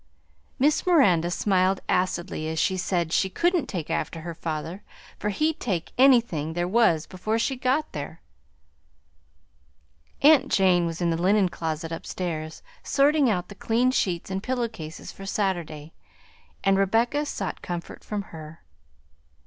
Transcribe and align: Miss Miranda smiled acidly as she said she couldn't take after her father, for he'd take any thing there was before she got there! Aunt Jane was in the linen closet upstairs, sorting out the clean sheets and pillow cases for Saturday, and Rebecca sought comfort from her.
Miss 0.57 0.87
Miranda 0.87 1.29
smiled 1.29 1.79
acidly 1.87 2.47
as 2.49 2.57
she 2.57 2.75
said 2.75 3.13
she 3.13 3.29
couldn't 3.29 3.67
take 3.67 3.91
after 3.91 4.21
her 4.21 4.33
father, 4.33 4.81
for 5.19 5.29
he'd 5.29 5.59
take 5.59 5.93
any 5.95 6.19
thing 6.19 6.53
there 6.53 6.67
was 6.67 7.05
before 7.05 7.37
she 7.37 7.55
got 7.55 7.91
there! 7.91 8.19
Aunt 10.23 10.49
Jane 10.51 10.87
was 10.87 11.01
in 11.01 11.11
the 11.11 11.21
linen 11.21 11.49
closet 11.49 11.91
upstairs, 11.91 12.63
sorting 12.81 13.29
out 13.29 13.47
the 13.49 13.53
clean 13.53 13.91
sheets 13.91 14.31
and 14.31 14.41
pillow 14.41 14.67
cases 14.69 15.11
for 15.11 15.27
Saturday, 15.27 15.93
and 16.63 16.79
Rebecca 16.79 17.23
sought 17.23 17.61
comfort 17.61 18.03
from 18.03 18.23
her. 18.33 18.63